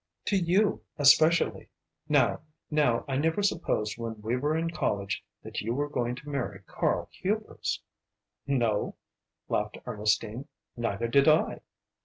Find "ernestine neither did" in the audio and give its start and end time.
9.85-11.27